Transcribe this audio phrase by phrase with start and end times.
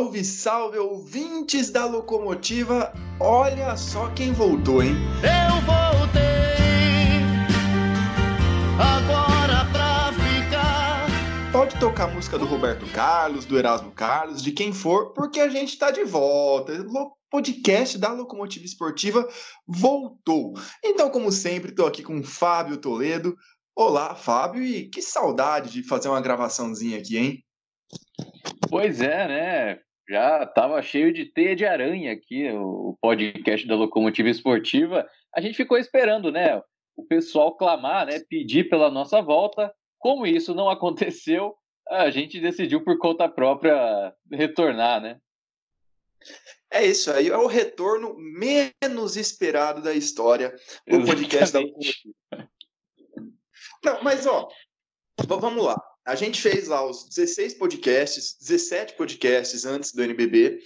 [0.00, 2.90] Salve, salve, ouvintes da locomotiva!
[3.20, 4.94] Olha só quem voltou, hein?
[5.22, 7.20] Eu voltei
[8.78, 11.06] agora pra ficar.
[11.52, 15.50] Pode tocar a música do Roberto Carlos, do Erasmo Carlos, de quem for, porque a
[15.50, 16.72] gente tá de volta.
[16.80, 19.28] O podcast da Locomotiva Esportiva
[19.68, 20.54] voltou.
[20.82, 23.36] Então, como sempre, tô aqui com o Fábio Toledo.
[23.76, 27.44] Olá, Fábio, e que saudade de fazer uma gravaçãozinha aqui, hein?
[28.70, 29.89] Pois é, né?
[30.10, 35.08] Já estava cheio de teia de aranha aqui, o podcast da Locomotiva Esportiva.
[35.32, 36.60] A gente ficou esperando, né?
[36.96, 38.18] O pessoal clamar, né?
[38.28, 39.72] Pedir pela nossa volta.
[40.00, 41.54] Como isso não aconteceu,
[41.88, 45.20] a gente decidiu por conta própria retornar, né?
[46.72, 50.52] É isso aí, é o retorno menos esperado da história
[50.88, 52.14] do podcast da Locomotiva.
[53.84, 54.48] Não, mas ó,
[55.24, 55.89] vamos lá.
[56.10, 60.58] A gente fez lá os 16 podcasts, 17 podcasts antes do NBB,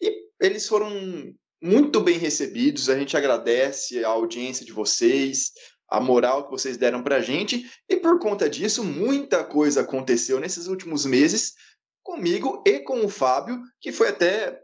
[0.00, 2.88] e eles foram muito bem recebidos.
[2.88, 5.50] A gente agradece a audiência de vocês,
[5.90, 10.68] a moral que vocês deram pra gente, e por conta disso, muita coisa aconteceu nesses
[10.68, 11.54] últimos meses
[12.00, 14.60] comigo e com o Fábio, que foi até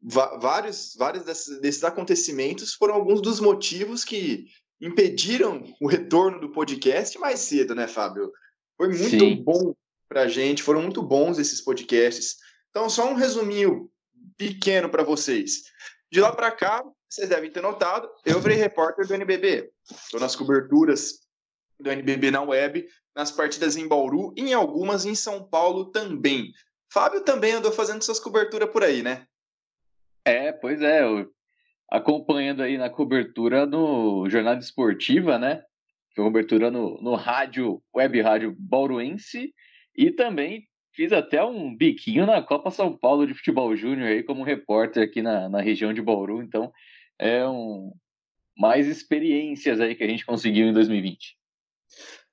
[0.00, 4.46] vários, vários desses, desses acontecimentos foram alguns dos motivos que
[4.80, 8.30] impediram o retorno do podcast mais cedo, né, Fábio?
[8.78, 9.42] Foi muito Sim.
[9.42, 9.74] bom
[10.08, 12.36] pra gente, foram muito bons esses podcasts.
[12.70, 13.90] Então, só um resuminho
[14.36, 15.64] pequeno para vocês.
[16.10, 19.70] De lá para cá, vocês devem ter notado, eu virei repórter do NBB.
[19.90, 21.18] Estou nas coberturas
[21.78, 26.52] do NBB na web, nas partidas em Bauru e em algumas em São Paulo também.
[26.90, 29.26] Fábio também andou fazendo suas coberturas por aí, né?
[30.24, 31.30] É, pois é, eu
[31.90, 35.64] acompanhando aí na cobertura no Jornada Esportiva, né?
[36.24, 39.52] Cobertura no, no rádio, web rádio bauruense,
[39.96, 44.42] e também fiz até um biquinho na Copa São Paulo de Futebol Júnior aí como
[44.42, 46.72] repórter aqui na, na região de Bauru, então
[47.18, 47.92] é um
[48.56, 51.36] mais experiências aí que a gente conseguiu em 2020.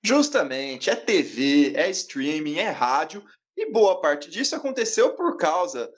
[0.03, 3.23] Justamente, é TV, é streaming, é rádio,
[3.55, 5.91] e boa parte disso aconteceu por causa,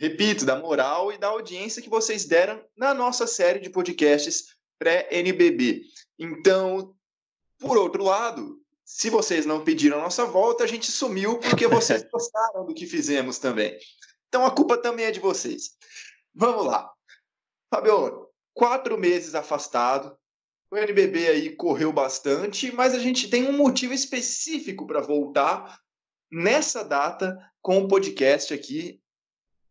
[0.00, 5.82] repito, da moral e da audiência que vocês deram na nossa série de podcasts pré-NBB.
[6.18, 6.94] Então,
[7.58, 12.04] por outro lado, se vocês não pediram a nossa volta, a gente sumiu porque vocês
[12.12, 13.76] gostaram do que fizemos também.
[14.28, 15.76] Então a culpa também é de vocês.
[16.34, 16.92] Vamos lá.
[17.72, 20.16] Fabio, quatro meses afastado.
[20.70, 25.80] O NBB aí correu bastante, mas a gente tem um motivo específico para voltar
[26.30, 29.00] nessa data com o podcast aqui.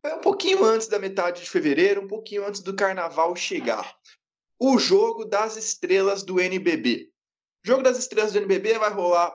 [0.06, 3.96] Um pouquinho antes da metade de fevereiro, um pouquinho antes do carnaval chegar.
[4.60, 7.13] O jogo das estrelas do NBB.
[7.66, 9.34] Jogo das Estrelas do NBB vai rolar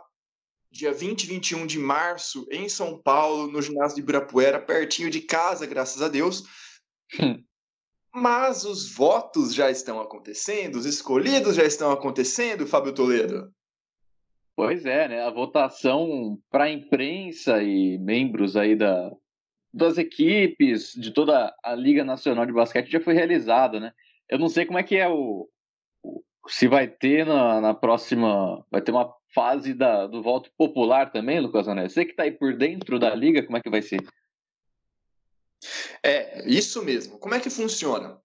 [0.70, 5.22] dia 20 e 21 de março em São Paulo, no ginásio de Ibirapuera, pertinho de
[5.22, 6.44] casa, graças a Deus.
[7.18, 7.42] Hum.
[8.14, 13.50] Mas os votos já estão acontecendo, os escolhidos já estão acontecendo, Fábio Toledo.
[14.54, 15.22] Pois é, né?
[15.22, 19.10] A votação para a imprensa e membros aí da,
[19.72, 23.92] das equipes de toda a Liga Nacional de Basquete já foi realizada, né?
[24.28, 25.48] Eu não sei como é que é o,
[26.48, 28.64] se vai ter na, na próxima.
[28.70, 31.88] Vai ter uma fase da, do voto popular também, Lucas Ané?
[31.88, 34.00] Você que está aí por dentro da liga, como é que vai ser?
[36.02, 37.18] É, isso mesmo.
[37.18, 38.18] Como é que funciona?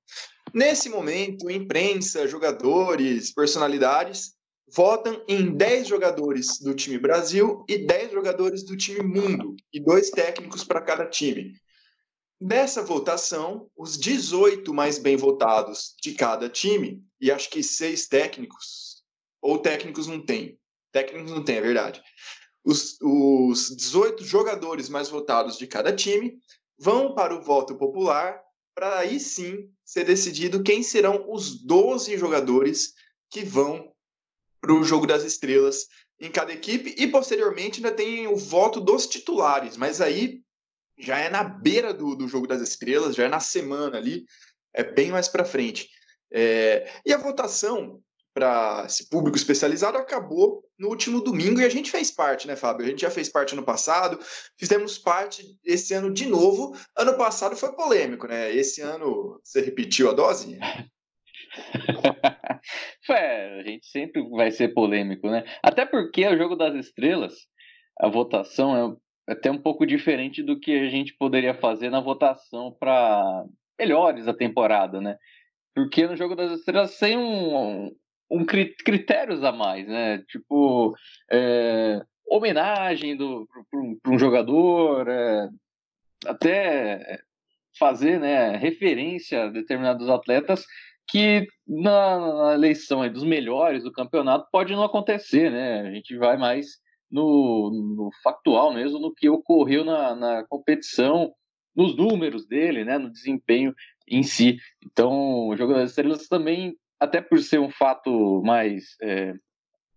[0.53, 4.35] Nesse momento, imprensa, jogadores, personalidades
[4.75, 10.09] votam em 10 jogadores do time Brasil e 10 jogadores do time Mundo, e dois
[10.09, 11.53] técnicos para cada time.
[12.45, 19.01] Dessa votação, os 18 mais bem votados de cada time, e acho que seis técnicos,
[19.41, 20.59] ou técnicos não tem,
[20.91, 22.03] técnicos não tem, é verdade.
[22.61, 26.37] Os, os 18 jogadores mais votados de cada time
[26.77, 28.41] vão para o voto popular,
[28.75, 32.91] para aí sim ser decidido quem serão os 12 jogadores
[33.29, 33.89] que vão
[34.59, 35.87] para o jogo das estrelas
[36.19, 40.42] em cada equipe, e posteriormente ainda tem o voto dos titulares, mas aí
[40.97, 44.25] já é na beira do, do jogo das estrelas, já é na semana ali,
[44.73, 45.89] é bem mais para frente.
[46.31, 48.01] É, e a votação
[48.33, 52.85] para esse público especializado acabou no último domingo e a gente fez parte, né, Fábio?
[52.85, 54.19] A gente já fez parte ano passado,
[54.57, 56.75] fizemos parte esse ano de novo.
[56.97, 58.51] Ano passado foi polêmico, né?
[58.51, 60.57] Esse ano você repetiu a dose?
[63.09, 65.43] é, a gente sempre vai ser polêmico, né?
[65.61, 67.35] Até porque o jogo das estrelas,
[67.99, 68.95] a votação é
[69.27, 73.45] até um pouco diferente do que a gente poderia fazer na votação para
[73.79, 75.17] melhores da temporada, né?
[75.73, 77.95] Porque no jogo das estrelas tem um,
[78.29, 80.19] um critérios a mais, né?
[80.27, 80.95] Tipo,
[81.31, 85.49] é, homenagem para um, um, jogador, é,
[86.25, 87.19] até
[87.77, 90.65] fazer né, referência a determinados atletas
[91.07, 95.81] que na, na eleição dos melhores do campeonato pode não acontecer, né?
[95.81, 96.82] A gente vai mais
[97.13, 101.31] no, no factual mesmo, no que ocorreu na, na competição,
[101.75, 102.97] nos números dele, né?
[102.97, 103.73] No desempenho
[104.07, 104.57] em si.
[104.83, 109.33] Então, o Jogo das Estrelas também, até por ser um fato mais é,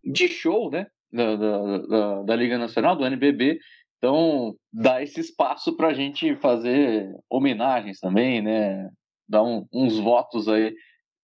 [0.05, 0.87] de show, né?
[1.11, 3.59] Da, da, da, da, Liga Nacional, do NBB,
[3.97, 8.91] então dá esse espaço para a gente fazer homenagens também, né?
[9.27, 10.75] Dar um, uns votos aí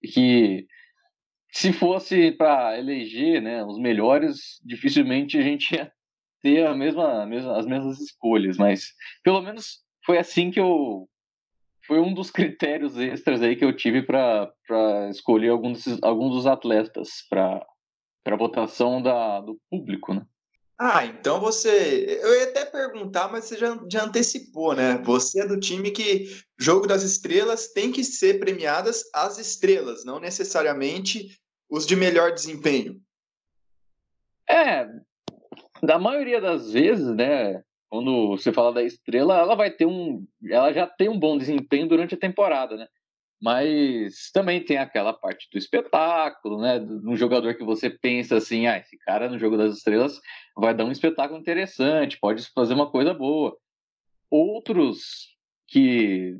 [0.03, 0.67] que
[1.53, 5.93] se fosse para eleger né, os melhores, dificilmente a gente ia
[6.43, 11.07] ter a mesma, a mesma, as mesmas escolhas, mas pelo menos foi assim que eu.
[11.87, 14.51] Foi um dos critérios extras aí que eu tive para
[15.11, 20.25] escolher alguns, alguns dos atletas para votação da, do público, né?
[20.79, 22.19] Ah, então você.
[22.23, 24.99] Eu ia até perguntar, mas você já, já antecipou, né?
[25.05, 26.27] Você é do time que
[26.59, 31.42] Jogo das Estrelas tem que ser premiadas as estrelas, não necessariamente
[31.73, 33.01] os de melhor desempenho.
[34.49, 34.87] É,
[35.83, 37.63] da maioria das vezes, né?
[37.89, 40.27] Quando você fala da estrela, ela vai ter um.
[40.51, 42.87] Ela já tem um bom desempenho durante a temporada, né?
[43.43, 46.79] mas também tem aquela parte do espetáculo, né?
[46.79, 50.21] Um jogador que você pensa assim, ah, esse cara no jogo das estrelas
[50.57, 53.57] vai dar um espetáculo interessante, pode fazer uma coisa boa.
[54.31, 55.37] Outros
[55.67, 56.39] que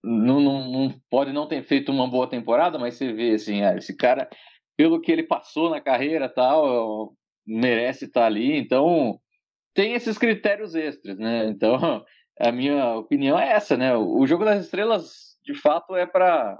[0.00, 3.76] não, não, não pode não ter feito uma boa temporada, mas você vê assim, ah,
[3.76, 4.30] esse cara,
[4.76, 7.14] pelo que ele passou na carreira tal,
[7.46, 8.56] merece estar ali.
[8.56, 9.20] Então
[9.72, 11.46] tem esses critérios extras, né?
[11.46, 12.04] Então
[12.38, 13.96] a minha opinião é essa, né?
[13.96, 16.58] O jogo das estrelas de fato é para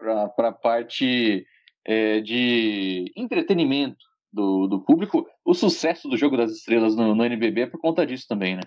[0.00, 1.46] a parte
[1.84, 5.26] é, de entretenimento do, do público.
[5.44, 8.62] O sucesso do Jogo das Estrelas no, no NBB é por conta disso também, né?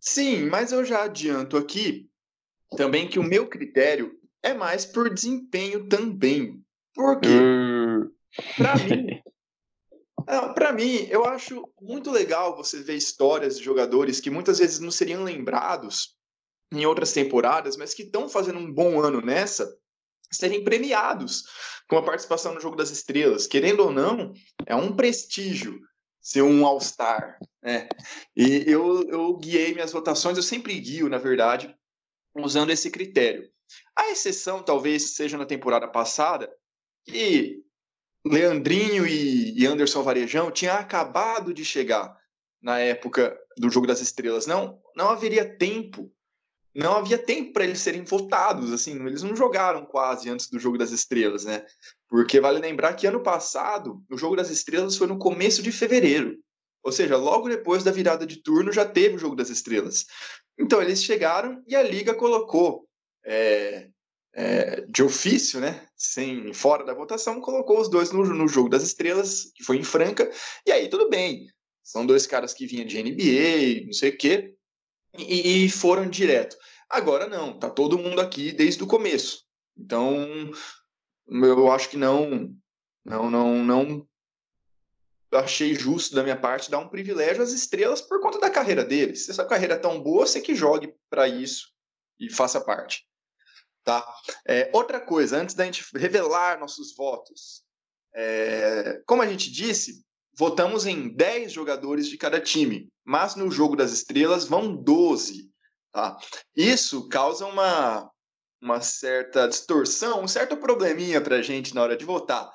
[0.00, 2.08] Sim, mas eu já adianto aqui
[2.76, 6.62] também que o meu critério é mais por desempenho também.
[6.94, 7.73] Porque, uh...
[8.56, 9.22] para mim,
[10.54, 14.90] para mim, eu acho muito legal você ver histórias de jogadores que muitas vezes não
[14.90, 16.16] seriam lembrados
[16.72, 19.76] em outras temporadas, mas que estão fazendo um bom ano nessa,
[20.30, 21.44] serem premiados
[21.88, 23.46] com a participação no Jogo das Estrelas.
[23.46, 24.32] Querendo ou não,
[24.66, 25.80] é um prestígio
[26.20, 27.88] ser um All-Star, né?
[28.34, 31.74] E eu, eu guiei minhas votações, eu sempre guio, na verdade,
[32.34, 33.48] usando esse critério.
[33.96, 36.50] A exceção, talvez, seja na temporada passada,
[37.04, 37.63] que
[38.24, 42.16] Leandrinho e Anderson Varejão tinham acabado de chegar
[42.62, 44.46] na época do Jogo das Estrelas.
[44.46, 46.10] Não, não haveria tempo
[46.74, 50.76] não havia tempo para eles serem votados, assim, eles não jogaram quase antes do Jogo
[50.76, 51.64] das Estrelas, né?
[52.08, 56.36] Porque vale lembrar que ano passado, o Jogo das Estrelas foi no começo de fevereiro.
[56.82, 60.04] Ou seja, logo depois da virada de turno já teve o Jogo das Estrelas.
[60.58, 62.88] Então eles chegaram e a Liga colocou
[63.24, 63.88] é,
[64.34, 65.86] é, de ofício, né?
[65.96, 69.84] Sem fora da votação, colocou os dois no, no Jogo das Estrelas, que foi em
[69.84, 70.30] Franca,
[70.66, 71.46] e aí tudo bem.
[71.82, 74.54] São dois caras que vinham de NBA, não sei o quê
[75.18, 76.56] e, e foram direto.
[76.88, 79.44] Agora não, tá todo mundo aqui desde o começo.
[79.76, 80.50] Então,
[81.28, 82.54] eu acho que não,
[83.04, 84.08] não, não, não
[85.32, 89.24] achei justo da minha parte dar um privilégio às estrelas por conta da carreira deles.
[89.24, 91.72] Se essa carreira é tão boa, você que jogue para isso
[92.18, 93.06] e faça parte.
[93.84, 94.04] Tá?
[94.46, 97.62] É, outra coisa, antes da gente revelar nossos votos,
[98.14, 100.02] é, como a gente disse,
[100.36, 105.50] votamos em 10 jogadores de cada time, mas no jogo das estrelas vão 12.
[105.92, 106.16] Tá?
[106.56, 108.10] Isso causa uma,
[108.60, 112.50] uma certa distorção, um certo probleminha para a gente na hora de votar.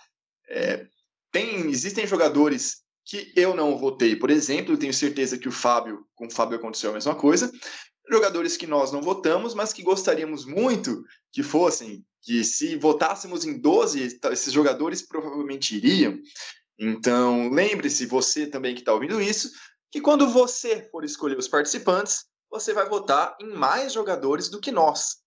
[0.50, 0.88] É,
[1.32, 6.06] tem, existem jogadores que eu não votei, por exemplo, eu tenho certeza que o Fábio,
[6.16, 7.52] com o Fábio aconteceu a mesma coisa.
[8.10, 13.60] Jogadores que nós não votamos, mas que gostaríamos muito que fossem, que se votássemos em
[13.60, 16.20] 12, esses jogadores provavelmente iriam.
[16.78, 19.52] Então, lembre-se, você também que está ouvindo isso,
[19.92, 24.72] que quando você for escolher os participantes, você vai votar em mais jogadores do que
[24.72, 25.18] nós.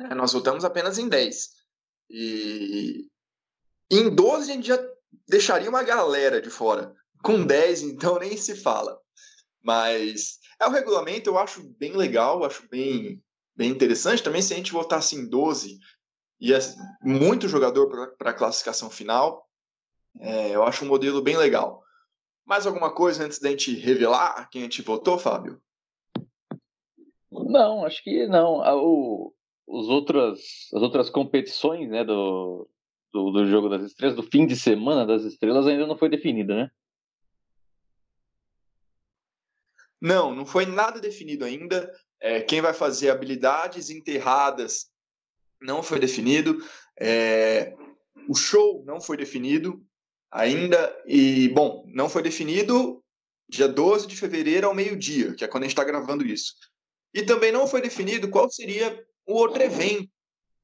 [0.00, 1.50] É, nós votamos apenas em 10.
[2.10, 3.08] E
[3.90, 4.78] em 12 a gente já
[5.28, 6.94] deixaria uma galera de fora.
[7.22, 9.00] Com 10, então, nem se fala.
[9.62, 13.22] Mas é o regulamento, eu acho bem legal, acho bem,
[13.54, 14.22] bem interessante.
[14.22, 15.78] Também se a gente votasse em 12,
[16.40, 16.58] ia
[17.02, 19.48] muito jogador para a classificação final.
[20.20, 21.82] É, eu acho um modelo bem legal.
[22.44, 25.60] Mais alguma coisa antes da gente revelar quem a gente votou, Fábio?
[27.30, 28.58] Não, acho que não.
[28.78, 29.34] O,
[29.66, 30.40] os outras,
[30.74, 32.68] as outras competições né, do,
[33.12, 36.54] do, do, Jogo das Estrelas, do fim de semana das estrelas, ainda não foi definida,
[36.54, 36.70] né?
[40.02, 41.88] Não, não foi nada definido ainda.
[42.20, 44.90] É, quem vai fazer habilidades enterradas
[45.60, 46.58] não foi definido.
[47.00, 47.72] É,
[48.28, 49.80] o show não foi definido
[50.28, 50.92] ainda.
[51.06, 53.00] E, bom, não foi definido
[53.48, 56.54] dia 12 de fevereiro ao meio-dia, que é quando a gente está gravando isso.
[57.14, 60.10] E também não foi definido qual seria o outro evento,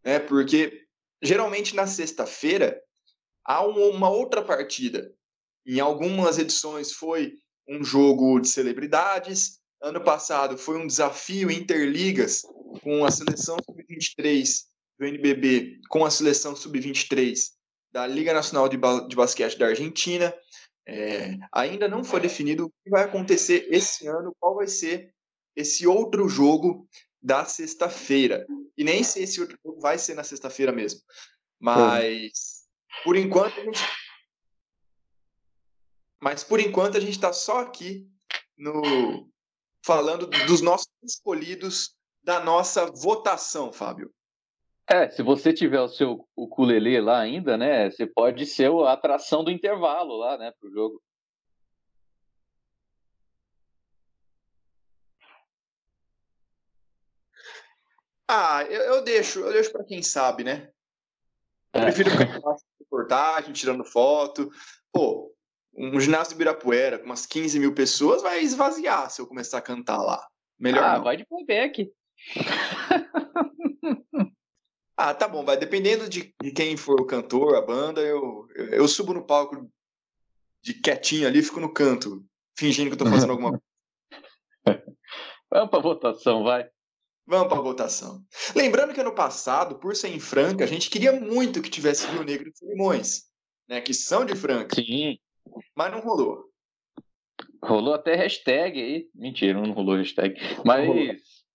[0.04, 0.18] né?
[0.18, 0.84] Porque
[1.22, 2.82] geralmente na sexta-feira
[3.44, 5.12] há uma outra partida.
[5.64, 7.34] Em algumas edições foi
[7.68, 9.58] um jogo de celebridades.
[9.80, 12.42] Ano passado foi um desafio interligas
[12.82, 14.64] com a seleção sub-23
[14.98, 17.50] do NBB com a seleção sub-23
[17.92, 20.34] da Liga Nacional de, ba de Basquete da Argentina.
[20.86, 25.12] É, ainda não foi definido o que vai acontecer esse ano, qual vai ser
[25.54, 26.88] esse outro jogo
[27.22, 28.46] da sexta-feira.
[28.76, 31.00] E nem sei se outro jogo vai ser na sexta-feira mesmo.
[31.60, 32.64] Mas,
[33.04, 33.80] por enquanto, a gente...
[36.20, 38.08] Mas, por enquanto, a gente está só aqui
[38.56, 39.30] no
[39.84, 44.12] falando dos nossos escolhidos da nossa votação, Fábio.
[44.90, 49.44] É, se você tiver o seu ukulele lá ainda, né, você pode ser a atração
[49.44, 51.02] do intervalo lá, né, pro jogo.
[58.26, 60.70] Ah, eu, eu deixo, eu deixo para quem sabe, né?
[61.72, 61.84] Eu É.
[61.84, 64.50] prefiro ficar reportagem, tirando foto.
[64.92, 65.34] Pô,
[65.78, 69.62] um ginásio de Ibirapuera com umas 15 mil pessoas vai esvaziar se eu começar a
[69.62, 70.26] cantar lá.
[70.58, 71.04] Melhor ah, não.
[71.04, 71.90] vai de playback.
[75.00, 75.56] Ah, tá bom, vai.
[75.56, 79.70] Dependendo de, de quem for o cantor, a banda, eu, eu, eu subo no palco
[80.60, 82.26] de quietinho ali, fico no canto,
[82.58, 83.64] fingindo que eu tô fazendo alguma coisa.
[85.48, 86.68] Vamos pra votação, vai.
[87.24, 88.24] Vamos pra votação.
[88.56, 92.24] Lembrando que ano passado, por ser em Franca, a gente queria muito que tivesse Rio
[92.24, 93.28] Negro e Solimões,
[93.68, 93.80] né?
[93.80, 95.16] Que são de Franca, Sim.
[95.76, 96.44] Mas não rolou.
[97.62, 99.08] Rolou até hashtag aí.
[99.14, 100.40] Mentira, não rolou hashtag.
[100.64, 101.14] Mas, rolou.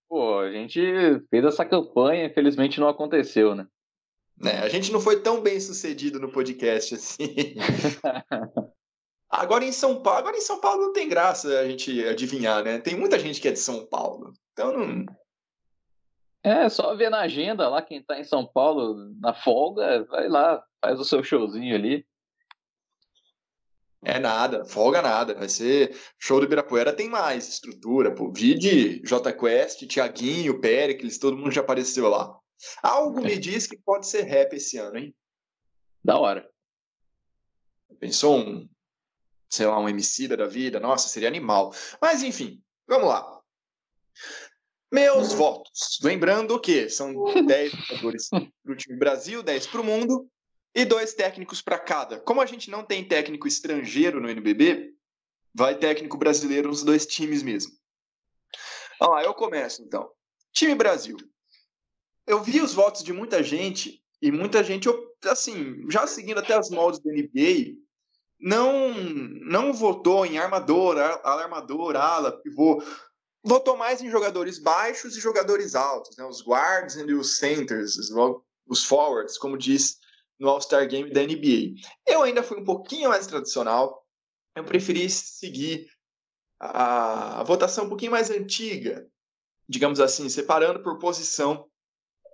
[0.09, 0.81] pô, a gente
[1.29, 3.67] fez essa campanha, infelizmente não aconteceu, né?
[4.37, 4.59] né?
[4.59, 7.33] A gente não foi tão bem sucedido no podcast assim.
[9.29, 12.77] Agora em São Paulo, agora em São Paulo não tem graça a gente adivinhar, né?
[12.77, 14.31] Tem muita gente que é de São Paulo.
[14.51, 15.05] Então não,
[16.43, 20.63] É, só ver na agenda lá quem tá em São Paulo na folga, vai lá,
[20.79, 22.05] faz o seu showzinho ali.
[24.05, 25.33] É nada, folga nada.
[25.33, 28.31] Vai ser show do Ibirapuera, tem mais estrutura, pô.
[28.31, 32.37] Vide J Quest, Tiaguinho, Pericles, todo mundo já apareceu lá.
[32.81, 35.15] Algo me diz que pode ser rap esse ano, hein?
[36.03, 36.49] Da hora.
[37.99, 38.69] Pensou um,
[39.49, 40.79] sei lá, um Emicida da vida?
[40.79, 41.73] Nossa, seria animal.
[42.01, 43.41] Mas enfim, vamos lá.
[44.91, 45.99] Meus votos.
[46.03, 47.13] Lembrando que são
[47.47, 50.29] 10 jogadores para o time Brasil, 10 para o mundo
[50.75, 52.19] e dois técnicos para cada.
[52.19, 54.93] Como a gente não tem técnico estrangeiro no NBB,
[55.53, 57.71] vai técnico brasileiro nos dois times mesmo.
[58.99, 60.09] Vamos lá, eu começo então.
[60.51, 61.17] Time Brasil.
[62.25, 64.87] Eu vi os votos de muita gente e muita gente,
[65.25, 67.75] assim, já seguindo até as moldes do NBA,
[68.39, 72.81] não, não votou em armador, ala armador, ala, pivô.
[73.43, 76.23] Votou mais em jogadores baixos e jogadores altos, né?
[76.25, 78.09] os guards e os centers, os,
[78.65, 79.97] os forwards, como diz
[80.43, 81.79] no All-Star Game da NBA.
[82.05, 84.05] Eu ainda fui um pouquinho mais tradicional,
[84.55, 85.89] eu preferi seguir
[86.59, 89.07] a, a votação um pouquinho mais antiga,
[89.69, 91.65] digamos assim, separando por posição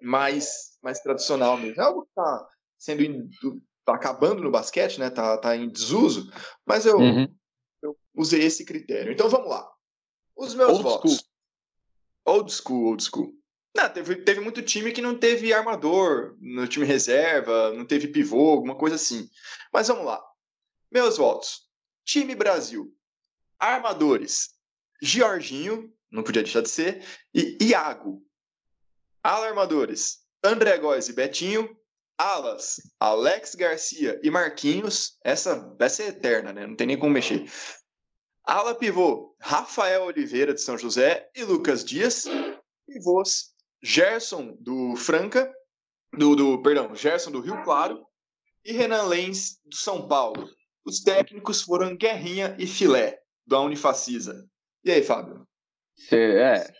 [0.01, 1.79] mais, mais tradicional mesmo.
[1.79, 2.47] É algo que está
[2.79, 3.29] sendo
[3.85, 5.11] tá acabando no basquete, né?
[5.11, 6.31] Tá, tá em desuso,
[6.65, 7.35] mas eu, Uhum.
[7.83, 9.11] eu usei esse critério.
[9.11, 9.69] Então vamos lá.
[10.35, 11.11] Os meus Old votos.
[11.15, 11.29] school.
[12.25, 13.38] Old school, old school.
[13.75, 18.51] Não, teve, teve muito time que não teve armador no time reserva, não teve pivô,
[18.51, 19.29] alguma coisa assim.
[19.71, 20.21] Mas vamos lá.
[20.91, 21.69] Meus votos.
[22.03, 22.93] Time Brasil.
[23.59, 24.49] Armadores.
[25.01, 28.25] Giorginho, não podia deixar de ser, e Iago.
[29.23, 30.19] Alarmadores.
[30.43, 31.77] André Góes e Betinho.
[32.19, 35.17] Alas, Alex Garcia e Marquinhos.
[35.23, 36.67] Essa, essa é eterna, né?
[36.67, 37.49] Não tem nem como mexer.
[38.43, 42.25] Ala pivô, Rafael Oliveira de São José e Lucas Dias.
[42.85, 45.51] Pivôs, Gerson do Franca,
[46.13, 48.05] do, do perdão, Gerson do Rio Claro
[48.65, 50.49] e Renan Lenz do São Paulo.
[50.85, 54.47] Os técnicos foram Guerrinha e Filé, da Unifacisa.
[54.83, 55.47] E aí, Fábio?
[55.95, 56.73] Cê, é.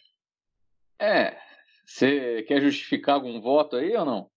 [0.99, 1.37] É.
[1.85, 4.31] Você quer justificar algum voto aí ou não?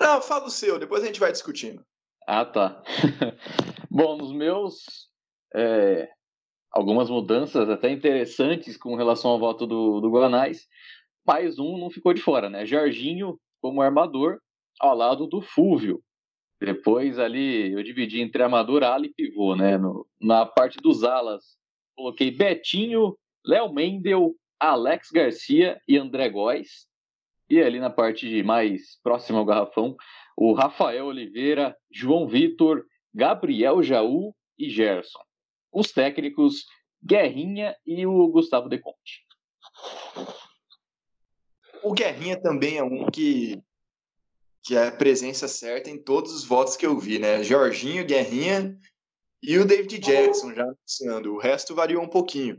[0.00, 1.84] Não, fala o seu, depois a gente vai discutindo.
[2.26, 2.82] Ah, tá.
[3.90, 5.10] Bom, nos meus.
[5.54, 6.08] é,
[6.70, 10.66] algumas mudanças até interessantes com relação ao voto do, do Guanais.
[11.26, 12.66] Mais um não ficou de fora, né?
[12.66, 14.38] Jorginho como armador,
[14.78, 16.02] ao lado do Fúvio.
[16.60, 19.78] Depois ali eu dividi entre armador, ala e pivô, né?
[19.78, 21.56] No, na parte dos alas,
[21.96, 26.86] coloquei Betinho, Léo Mendel, Alex Garcia e André Góes.
[27.48, 29.96] E ali na parte mais próxima ao garrafão,
[30.36, 35.20] o Rafael Oliveira, João Vitor, Gabriel Jaú e Gerson.
[35.72, 36.64] Os técnicos
[37.02, 39.24] Guerrinha e o Gustavo De Conte.
[41.84, 43.62] O Guerrinha também é um que,
[44.62, 47.44] que é presença certa em todos os votos que eu vi, né?
[47.44, 48.76] Jorginho, Guerrinha
[49.42, 51.34] e o David Jackson já anunciando.
[51.34, 52.58] O resto variou um pouquinho,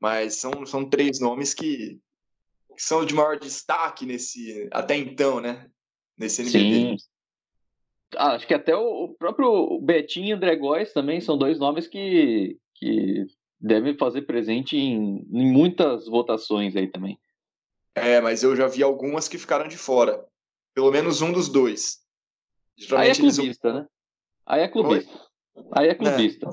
[0.00, 2.00] mas são, são três nomes que,
[2.74, 5.70] que são de maior destaque nesse até então, né?
[6.16, 6.74] Nesse NBB.
[6.74, 6.96] Sim.
[8.16, 12.58] Ah, acho que até o próprio Betinho e André Góes também são dois nomes que,
[12.74, 13.26] que
[13.60, 17.18] devem fazer presente em, em muitas votações aí também.
[17.94, 20.24] É, mas eu já vi algumas que ficaram de fora.
[20.74, 21.98] Pelo menos um dos dois.
[22.76, 23.80] Geralmente aí é clubista, eles...
[23.80, 23.88] né?
[24.46, 25.12] Aí é clubista.
[25.12, 25.64] Oi?
[25.72, 26.48] Aí é clubista.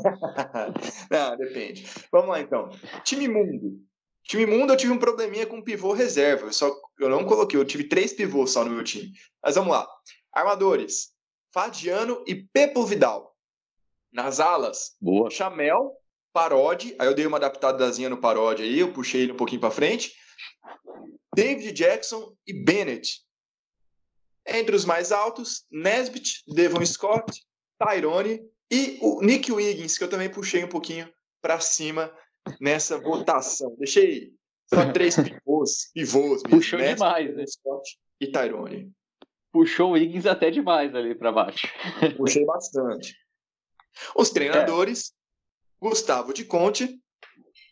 [1.09, 1.87] Não, depende.
[2.11, 2.69] Vamos lá então.
[3.03, 3.79] Time mundo.
[4.23, 6.47] Time mundo eu tive um probleminha com pivô reserva.
[6.47, 9.11] Eu, só, eu não coloquei, eu tive três pivôs só no meu time.
[9.41, 9.87] Mas vamos lá.
[10.33, 11.13] Armadores.
[11.51, 13.35] Fadiano e Pepo Vidal.
[14.11, 15.29] Nas alas, Boa.
[15.29, 15.93] Chamel,
[16.33, 16.95] Parode.
[16.99, 20.13] Aí eu dei uma adaptadazinha no Parode aí, eu puxei ele um pouquinho para frente.
[21.35, 23.21] David Jackson e Bennett.
[24.45, 27.45] Entre os mais altos, Nesbitt, Devon Scott,
[27.77, 32.11] Tyrone e o Nick Wiggins, que eu também puxei um pouquinho para cima
[32.59, 33.75] nessa votação.
[33.77, 34.33] Deixei
[34.67, 37.45] só três pivôs, pivôs Puxou demais, né?
[37.45, 38.91] Scott e Tyrone.
[39.51, 41.67] Puxou o Wiggins até demais ali para baixo.
[42.17, 43.15] Puxei bastante.
[44.15, 45.87] Os treinadores, é.
[45.87, 46.99] Gustavo de Conte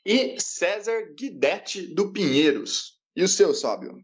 [0.05, 2.96] e César Guidetti do Pinheiros.
[3.17, 3.97] E o seu, Sábio?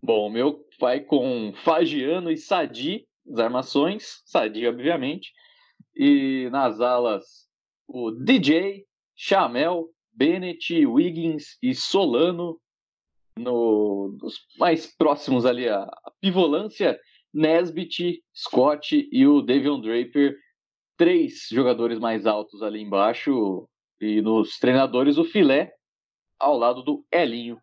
[0.00, 5.32] Bom, o meu vai com Fagiano e Sadi, as armações, Sadi, obviamente.
[5.96, 7.48] E nas alas,
[7.88, 12.60] o DJ, Chamel, Bennett, Wiggins e Solano.
[13.36, 16.96] No, nos mais próximos ali, a, a Pivolância,
[17.34, 20.38] Nesbitt, Scott e o Davion Draper.
[20.96, 23.68] Três jogadores mais altos ali embaixo.
[24.00, 25.74] E nos treinadores, o Filé,
[26.38, 27.60] ao lado do Elinho.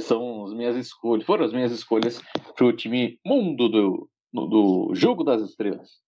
[0.00, 2.20] São as minhas escolhas, foram as minhas escolhas
[2.56, 6.02] para o time mundo do, do jogo das estrelas.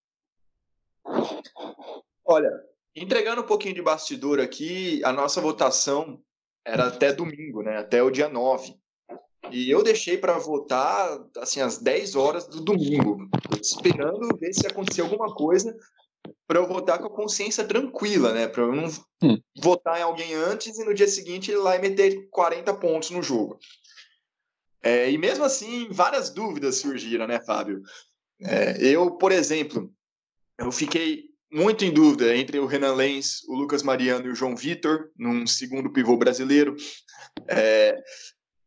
[2.25, 2.51] Olha,
[2.95, 6.19] entregando um pouquinho de bastidor aqui, a nossa votação
[6.65, 7.77] era até domingo, né?
[7.77, 8.75] Até o dia 9.
[9.51, 13.29] E eu deixei para votar assim às 10 horas do domingo,
[13.61, 15.73] esperando ver se acontecia alguma coisa
[16.47, 18.47] para eu votar com a consciência tranquila, né?
[18.47, 18.87] Para eu não
[19.23, 19.37] hum.
[19.61, 23.21] votar em alguém antes e no dia seguinte ir lá e meter 40 pontos no
[23.21, 23.59] jogo.
[24.81, 27.81] É, e mesmo assim, várias dúvidas surgiram, né, Fábio?
[28.39, 29.91] É, eu, por exemplo,
[30.57, 34.55] eu fiquei muito em dúvida entre o Renan Lenz, o Lucas Mariano e o João
[34.55, 36.75] Vitor, num segundo pivô brasileiro.
[37.47, 38.01] É,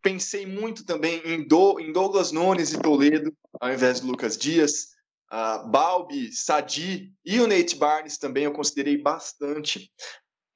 [0.03, 4.89] pensei muito também em, Do, em Douglas Nunes e Toledo, ao invés do Lucas Dias
[5.33, 9.93] uh, Balbi, Sadi e o Nate Barnes também eu considerei bastante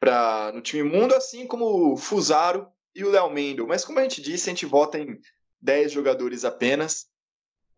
[0.01, 3.67] para no time mundo, assim como o Fusaro e o Léo Mendel.
[3.67, 5.19] Mas como a gente disse, a gente vota em
[5.61, 7.07] 10 jogadores apenas.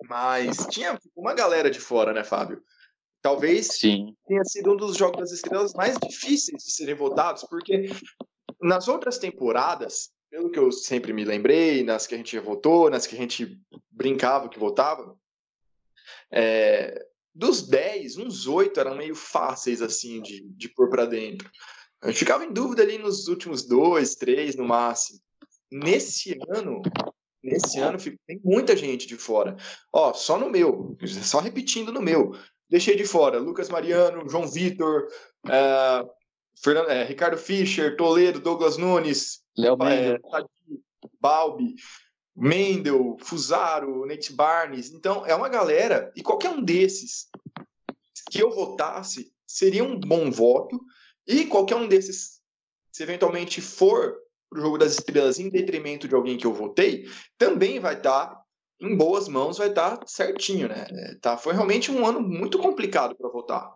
[0.09, 2.63] Mas tinha uma galera de fora, né, Fábio?
[3.23, 4.15] Talvez Sim.
[4.27, 7.89] tenha sido um dos jogos das estrelas mais difíceis de serem votados, porque
[8.61, 13.07] nas outras temporadas, pelo que eu sempre me lembrei, nas que a gente votou, nas
[13.07, 13.59] que a gente
[13.91, 15.17] brincava que votava,
[16.33, 21.51] é, dos 10, uns 8 eram meio fáceis assim de, de pôr para dentro.
[22.03, 25.19] A gente ficava em dúvida ali nos últimos dois, três no máximo.
[25.71, 26.81] Nesse ano,
[27.43, 29.57] nesse ano tem muita gente de fora.
[29.93, 32.33] Ó, só no meu, só repetindo no meu.
[32.69, 35.07] Deixei de fora Lucas Mariano, João Vitor,
[35.49, 36.07] é,
[36.63, 40.19] Fernando, é, Ricardo Fischer, Toledo, Douglas Nunes, Léo é,
[41.21, 41.75] Balbi,
[42.37, 44.93] Mendel, Fusaro, Nate Barnes.
[44.93, 47.29] Então, é uma galera, e qualquer um desses
[48.31, 50.79] que eu votasse seria um bom voto,
[51.27, 52.41] e qualquer um desses,
[52.93, 54.17] se eventualmente for
[54.51, 57.07] para o jogo das estrelas em detrimento de alguém que eu votei,
[57.39, 58.43] também vai estar tá
[58.81, 60.87] em boas mãos, vai estar tá certinho, né?
[60.91, 63.73] É, tá, foi realmente um ano muito complicado para votar.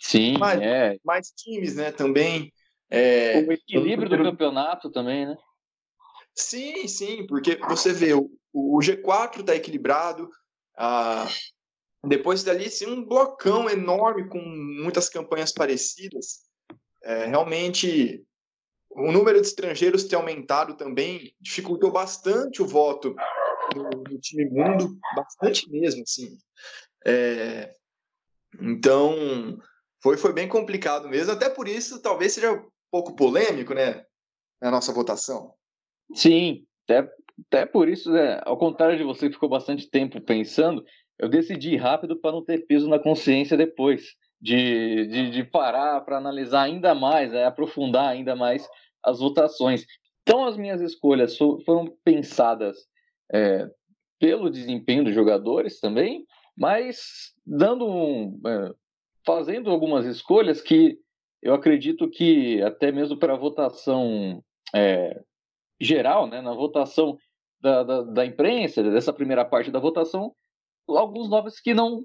[0.00, 0.96] Sim, mas, é.
[1.04, 1.90] Mais times, né?
[1.90, 2.52] Também.
[2.88, 5.36] É, o equilíbrio do campeonato também, né?
[6.40, 10.28] Sim, sim, porque você vê, o, o G4 está equilibrado,
[10.76, 11.28] ah,
[12.04, 16.40] depois dali, sim, um blocão enorme com muitas campanhas parecidas.
[17.02, 18.24] É, realmente,
[18.90, 23.14] o número de estrangeiros ter aumentado também dificultou bastante o voto
[23.74, 26.38] do, do time mundo, bastante mesmo, assim.
[27.06, 27.76] É,
[28.58, 29.58] então,
[30.02, 34.06] foi, foi bem complicado mesmo, até por isso talvez seja um pouco polêmico, né,
[34.60, 35.54] na nossa votação.
[36.14, 37.08] Sim, Até,
[37.46, 40.84] até por isso, né, ao contrário de você que ficou bastante tempo pensando,
[41.18, 46.16] eu decidi rápido para não ter peso na consciência depois, de, de, de parar para
[46.16, 48.66] analisar ainda mais, né, aprofundar ainda mais
[49.02, 49.84] as votações.
[50.22, 52.76] Então, as minhas escolhas foram pensadas
[53.32, 53.68] é,
[54.18, 56.24] pelo desempenho dos jogadores também,
[56.56, 58.72] mas dando um, é,
[59.24, 60.98] fazendo algumas escolhas que
[61.42, 64.42] eu acredito que até mesmo para a votação
[64.74, 65.20] é,
[65.80, 67.16] geral, né, na votação
[67.60, 70.34] da, da, da, imprensa, dessa primeira parte da votação,
[70.88, 72.02] alguns nomes que não,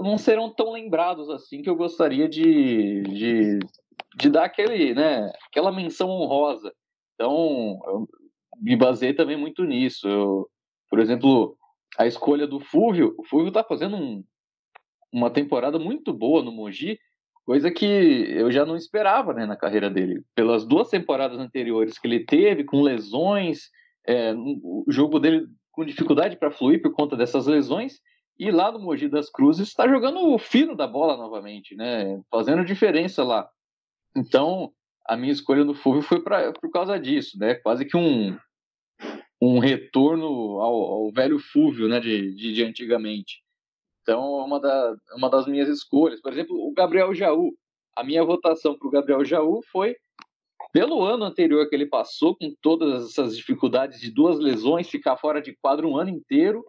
[0.00, 3.58] não serão tão lembrados assim que eu gostaria de, de,
[4.16, 6.72] de dar aquele, né, aquela menção honrosa.
[7.14, 8.08] Então, eu
[8.60, 10.08] me baseei também muito nisso.
[10.08, 10.48] Eu,
[10.88, 11.56] por exemplo,
[11.98, 14.24] a escolha do Fúvio, o Fúvio está fazendo um,
[15.12, 16.98] uma temporada muito boa no Mogi,
[17.48, 20.22] coisa que eu já não esperava né, na carreira dele.
[20.34, 23.70] Pelas duas temporadas anteriores que ele teve, com lesões,
[24.06, 28.00] é, o jogo dele com dificuldade para fluir por conta dessas lesões,
[28.38, 32.66] e lá no Mogi das Cruzes está jogando o fino da bola novamente, né, fazendo
[32.66, 33.48] diferença lá.
[34.14, 34.70] Então,
[35.06, 38.36] a minha escolha no Fulvio foi pra, por causa disso, né, quase que um,
[39.40, 43.42] um retorno ao, ao velho Fúvio né, de, de, de antigamente.
[44.08, 46.18] Então, é uma, da, uma das minhas escolhas.
[46.22, 47.52] Por exemplo, o Gabriel Jaú.
[47.94, 49.94] A minha votação para o Gabriel Jaú foi
[50.72, 55.42] pelo ano anterior que ele passou, com todas essas dificuldades de duas lesões, ficar fora
[55.42, 56.64] de quadro um ano inteiro.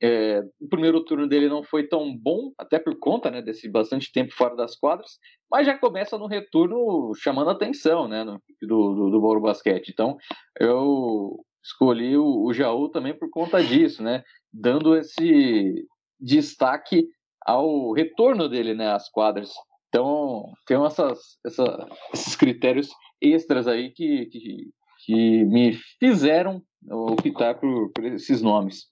[0.00, 4.12] É, o primeiro turno dele não foi tão bom, até por conta né, desse bastante
[4.12, 5.18] tempo fora das quadras,
[5.50, 9.88] mas já começa no retorno chamando atenção né, no, do, do, do Bauru Basquete.
[9.88, 10.16] Então,
[10.58, 15.86] eu escolhi o, o Jaú também por conta disso, né, dando esse,
[16.20, 17.08] destaque
[17.44, 19.50] ao retorno dele né, às quadras.
[19.88, 24.70] Então, tem essas, essa, esses critérios extras aí que, que,
[25.04, 28.86] que me fizeram optar por, por esses nomes.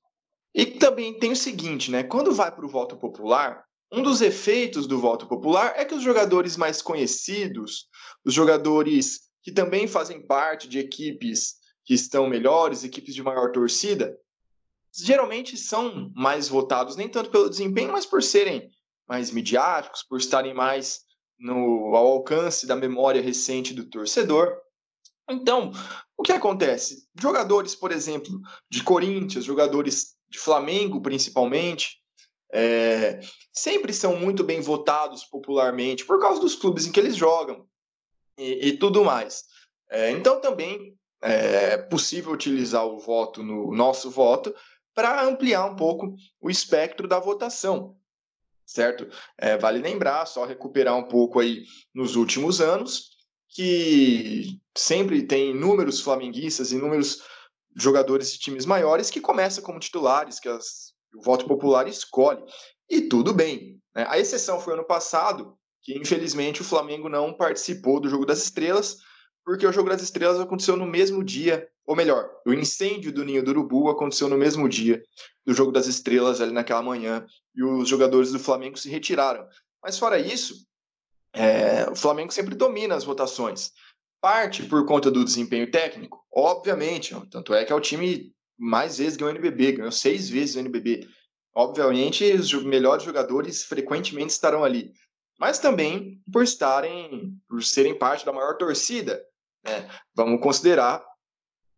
[0.54, 2.02] E também tem o seguinte, né?
[2.02, 6.02] Quando vai para o voto popular, um dos efeitos do voto popular é que os
[6.02, 7.86] jogadores mais conhecidos,
[8.24, 14.14] os jogadores que também fazem parte de equipes que estão melhores, equipes de maior torcida,
[14.98, 18.70] geralmente são mais votados, nem tanto pelo desempenho, mas por serem
[19.08, 21.00] mais midiáticos, por estarem mais
[21.38, 24.54] no, ao alcance da memória recente do torcedor.
[25.30, 25.72] Então,
[26.16, 27.06] o que acontece?
[27.20, 31.98] Jogadores, por exemplo, de Corinthians, jogadores de Flamengo, principalmente,
[32.52, 33.20] é,
[33.52, 37.66] sempre são muito bem votados popularmente por causa dos clubes em que eles jogam
[38.38, 39.44] e, e tudo mais.
[39.90, 44.54] É, então, também é possível utilizar o voto no nosso voto
[44.98, 47.96] para ampliar um pouco o espectro da votação,
[48.66, 49.06] certo?
[49.38, 51.62] É, vale lembrar, só recuperar um pouco aí
[51.94, 53.10] nos últimos anos,
[53.48, 57.22] que sempre tem inúmeros flamenguistas, inúmeros
[57.76, 62.42] jogadores de times maiores que começam como titulares, que as, o voto popular escolhe.
[62.90, 63.80] E tudo bem.
[63.94, 64.04] Né?
[64.08, 68.96] A exceção foi ano passado, que infelizmente o Flamengo não participou do Jogo das Estrelas,
[69.44, 73.42] porque o Jogo das Estrelas aconteceu no mesmo dia, ou melhor, o incêndio do Ninho
[73.42, 75.02] do Urubu aconteceu no mesmo dia
[75.46, 79.48] do Jogo das Estrelas, ali naquela manhã, e os jogadores do Flamengo se retiraram.
[79.82, 80.66] Mas fora isso,
[81.32, 83.72] é, o Flamengo sempre domina as votações.
[84.20, 89.16] Parte por conta do desempenho técnico, obviamente, tanto é que é o time mais vezes
[89.16, 91.08] ganhou o NBB, ganhou seis vezes o NBB.
[91.54, 94.92] Obviamente, os melhores jogadores frequentemente estarão ali,
[95.40, 99.24] mas também por estarem, por serem parte da maior torcida
[99.64, 99.88] né?
[100.14, 101.04] Vamos considerar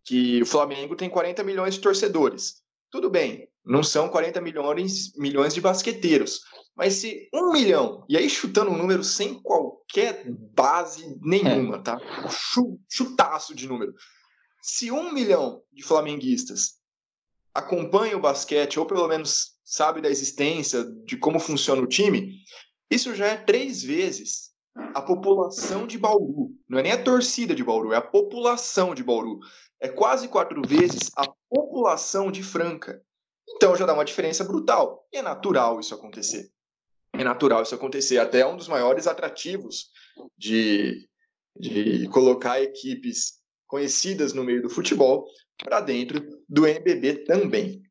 [0.05, 2.63] que o Flamengo tem 40 milhões de torcedores.
[2.91, 6.41] Tudo bem, não são 40 milhões, milhões de basqueteiros.
[6.77, 11.83] Mas se um milhão, e aí chutando um número sem qualquer base nenhuma, é.
[11.83, 11.99] tá?
[12.89, 13.95] Chutaço de número.
[14.63, 16.81] Se um milhão de flamenguistas
[17.55, 22.41] acompanha o basquete, ou pelo menos sabe da existência, de como funciona o time,
[22.91, 26.51] isso já é três vezes a população de Bauru.
[26.69, 29.41] Não é nem a torcida de Bauru, é a população de Bauru.
[29.81, 33.03] É quase quatro vezes a população de Franca.
[33.49, 35.07] Então já dá uma diferença brutal.
[35.13, 36.51] E é natural isso acontecer.
[37.13, 38.19] É natural isso acontecer.
[38.19, 39.91] Até é um dos maiores atrativos
[40.37, 41.09] de,
[41.59, 45.27] de colocar equipes conhecidas no meio do futebol
[45.63, 47.83] para dentro do NBB também.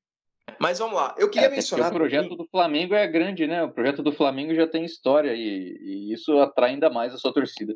[0.60, 1.92] Mas vamos lá, eu queria é, mencionar.
[1.92, 3.64] O projeto do Flamengo é grande, né?
[3.64, 7.34] O projeto do Flamengo já tem história e, e isso atrai ainda mais a sua
[7.34, 7.76] torcida.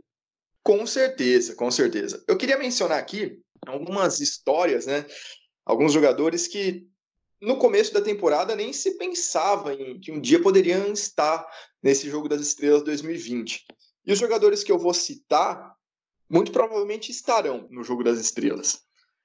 [0.64, 2.24] Com certeza, com certeza.
[2.28, 5.06] Eu queria mencionar aqui algumas histórias, né?
[5.66, 6.88] Alguns jogadores que
[7.42, 11.46] no começo da temporada nem se pensava em que um dia poderiam estar
[11.82, 13.66] nesse jogo das estrelas 2020.
[14.06, 15.74] E os jogadores que eu vou citar
[16.30, 18.82] muito provavelmente estarão no jogo das estrelas.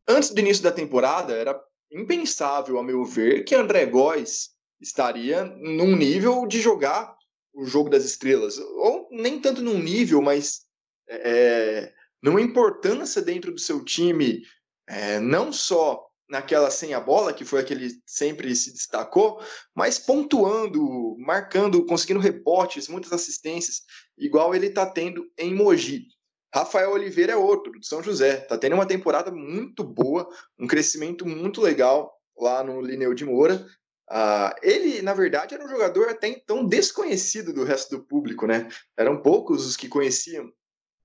[0.06, 1.54] antes do início da temporada, era
[1.90, 7.16] impensável, a meu ver, que André Góes estaria num nível de jogar
[7.52, 8.58] o jogo das estrelas.
[8.58, 10.62] Ou nem tanto num nível, mas
[11.08, 14.42] é, numa importância dentro do seu time,
[14.86, 19.42] é, não só naquela sem a bola, que foi a que ele sempre se destacou,
[19.74, 23.82] mas pontuando, marcando, conseguindo rebotes, muitas assistências,
[24.16, 26.06] igual ele está tendo em Mogi.
[26.54, 28.38] Rafael Oliveira é outro, do São José.
[28.38, 33.66] Está tendo uma temporada muito boa, um crescimento muito legal lá no Lineu de Moura.
[34.10, 38.68] Uh, ele, na verdade, era um jogador até então desconhecido do resto do público, né?
[38.96, 40.50] Eram poucos os que conheciam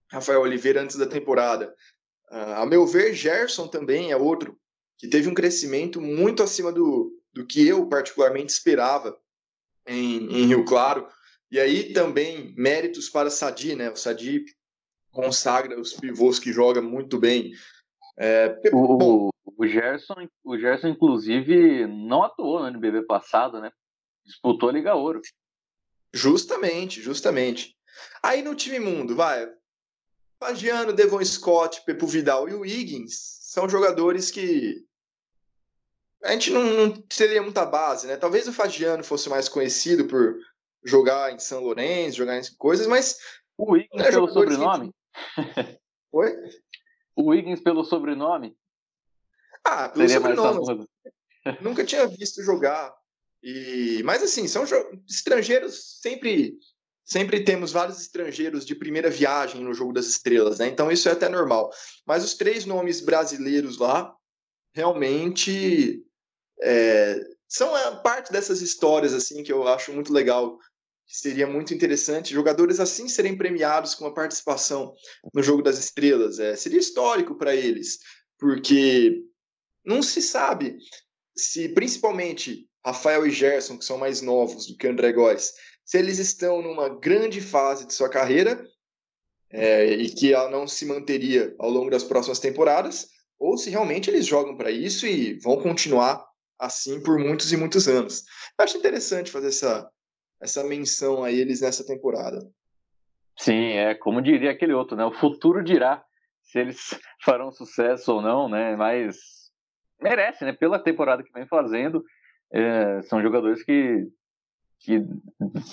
[0.10, 1.76] Rafael Oliveira antes da temporada.
[2.32, 4.58] Uh, a meu ver, Gerson também é outro
[4.98, 9.20] que teve um crescimento muito acima do, do que eu particularmente esperava
[9.86, 11.08] em, em Rio Claro.
[11.52, 13.92] E aí também méritos para Sadi, né?
[13.92, 14.46] O Sadi
[15.14, 17.54] consagra os pivôs que joga muito bem.
[18.18, 23.72] É, o, o, Gerson, o Gerson, inclusive, não atuou no NBB passado, né?
[24.26, 25.22] Disputou a Liga Ouro.
[26.12, 27.76] Justamente, justamente.
[28.22, 29.48] Aí no time mundo, vai.
[30.40, 34.84] Fagiano, Devon Scott, Pepo Vidal e o Higgins são jogadores que
[36.24, 38.18] a gente não, não teria muita base, né?
[38.18, 40.36] Talvez o Fagiano fosse mais conhecido por
[40.84, 43.18] jogar em São Lourenço, jogar em coisas, mas
[43.58, 44.94] o Higgins é pelo sobrenome?
[46.12, 46.32] Oi?
[47.16, 48.56] O Wiggins pelo sobrenome?
[49.64, 50.88] Ah, pelo Seria sobrenome.
[51.62, 52.94] Nunca tinha visto jogar.
[53.42, 54.02] E...
[54.04, 54.64] Mas assim, são
[55.08, 56.58] estrangeiros sempre.
[57.06, 60.68] Sempre temos vários estrangeiros de primeira viagem no jogo das estrelas, né?
[60.68, 61.70] Então isso é até normal.
[62.06, 64.16] Mas os três nomes brasileiros lá
[64.74, 66.02] realmente
[66.62, 67.20] é...
[67.46, 67.74] são
[68.04, 70.58] parte dessas histórias assim que eu acho muito legal
[71.08, 74.94] seria muito interessante jogadores assim serem premiados com uma participação
[75.34, 76.40] no jogo das estrelas.
[76.40, 78.00] É, seria histórico para eles,
[78.40, 79.24] porque
[79.86, 80.78] não se sabe
[81.36, 85.54] se, principalmente, Rafael e Gerson, que são mais novos do que André Góes,
[85.86, 88.64] se eles estão numa grande fase de sua carreira
[89.52, 94.10] é, e que ela não se manteria ao longo das próximas temporadas, ou se realmente
[94.10, 96.26] eles jogam para isso e vão continuar
[96.58, 98.24] assim por muitos e muitos anos.
[98.58, 99.90] Eu acho interessante fazer essa,
[100.44, 102.40] essa menção a eles nessa temporada.
[103.38, 105.06] Sim, é como diria aquele outro, né?
[105.06, 106.04] O futuro dirá
[106.42, 108.76] se eles farão sucesso ou não, né?
[108.76, 109.18] Mas
[110.02, 110.54] merece, né?
[110.54, 112.04] Pela temporada que vem fazendo,
[112.52, 114.08] é, são jogadores que,
[114.80, 115.02] que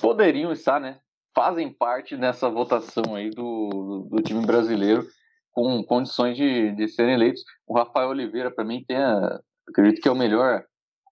[0.00, 1.00] poderiam estar, né?
[1.34, 5.06] Fazem parte dessa votação aí do, do time brasileiro
[5.52, 7.44] com condições de, de serem eleitos.
[7.66, 10.64] O Rafael Oliveira, para mim, tem a, acredito que é o melhor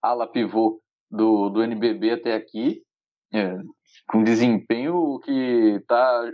[0.02, 2.82] ala pivô do, do NBB até aqui.
[3.32, 3.58] É,
[4.08, 6.30] com desempenho que está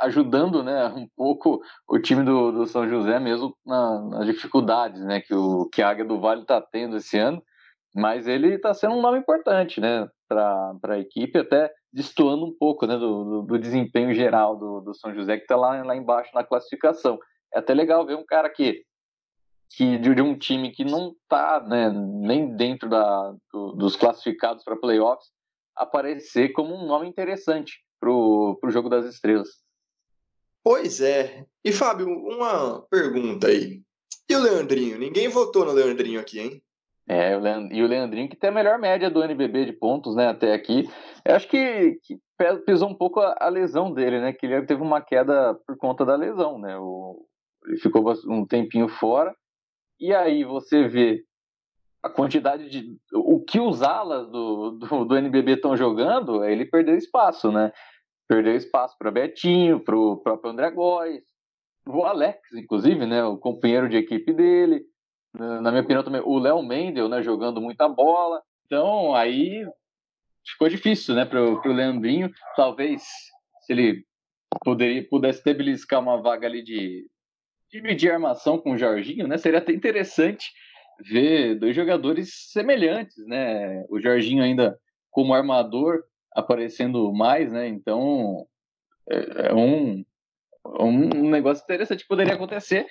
[0.00, 5.20] ajudando né, um pouco o time do, do São José mesmo na, nas dificuldades né,
[5.20, 7.42] que, o, que a Águia do Vale está tendo esse ano,
[7.94, 12.86] mas ele está sendo um nome importante né, para a equipe, até destoando um pouco
[12.86, 16.30] né, do, do, do desempenho geral do, do São José, que está lá, lá embaixo
[16.34, 17.18] na classificação.
[17.54, 18.82] É até legal ver um cara que,
[19.70, 24.62] que de, de um time que não está né, nem dentro da, do, dos classificados
[24.62, 25.28] para playoffs,
[25.78, 29.48] aparecer como um nome interessante para o jogo das estrelas.
[30.62, 31.44] Pois é.
[31.64, 33.82] E Fábio, uma pergunta aí.
[34.28, 34.98] E o Leandrinho?
[34.98, 36.62] Ninguém votou no Leandrinho aqui, hein?
[37.08, 37.32] É,
[37.72, 40.86] e o Leandrinho que tem a melhor média do NBB de pontos, né, até aqui.
[41.24, 42.18] Eu acho que, que
[42.66, 46.04] pesou um pouco a, a, lesão dele, né, que ele teve uma queda por conta
[46.04, 47.26] da lesão, né, o,
[47.66, 49.34] ele ficou um tempinho fora.
[49.98, 51.24] E aí você vê
[52.02, 52.96] a quantidade de.
[53.12, 57.72] O que os alas do, do, do NBB estão jogando, ele perdeu espaço, né?
[58.28, 61.24] Perdeu espaço para Betinho, para o próprio André Góes,
[61.86, 63.24] o Alex, inclusive, né?
[63.24, 64.84] O companheiro de equipe dele.
[65.34, 67.22] Na minha opinião também, o Léo Mendel, né?
[67.22, 68.42] Jogando muita bola.
[68.66, 69.66] Então, aí
[70.46, 71.24] ficou difícil, né?
[71.24, 72.30] Para o Leandrinho.
[72.54, 73.02] Talvez,
[73.62, 74.04] se ele
[74.64, 77.08] poderia, pudesse ter beliscar uma vaga ali de
[77.70, 79.36] dividir armação com o Jorginho, né?
[79.38, 80.50] Seria até interessante
[81.00, 83.84] ver dois jogadores semelhantes, né?
[83.88, 84.78] O Jorginho ainda
[85.10, 86.02] como armador
[86.34, 87.68] aparecendo mais, né?
[87.68, 88.46] Então
[89.10, 90.04] é, é um
[90.80, 92.86] um negócio interessante que poderia acontecer.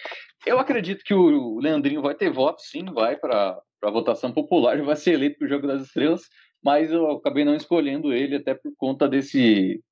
[0.45, 4.95] Eu acredito que o Leandrinho vai ter voto, sim, vai para a votação popular, vai
[4.95, 6.21] ser eleito para o Jogo das Estrelas,
[6.63, 9.83] mas eu acabei não escolhendo ele até por conta desse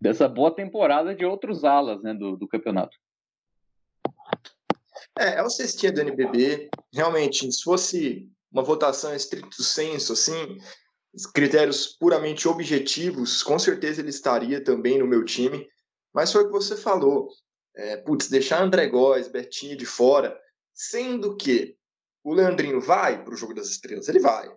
[0.00, 2.94] dessa boa temporada de outros alas né, do, do campeonato.
[5.18, 6.68] É, é o cestinha do NBB.
[6.92, 10.58] Realmente, se fosse uma votação estricto senso, assim,
[11.34, 15.68] critérios puramente objetivos, com certeza ele estaria também no meu time.
[16.12, 17.28] Mas foi o que você falou.
[17.76, 20.40] É, putz, deixar André Góes, Bertinho de fora,
[20.74, 21.76] Sendo que
[22.24, 24.52] o Leandrinho vai para o jogo das estrelas, ele vai.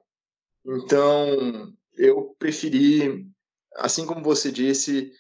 [0.66, 3.30] Então, eu preferi,
[3.76, 5.12] assim como você disse,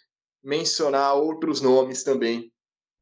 [0.43, 2.51] mencionar outros nomes também,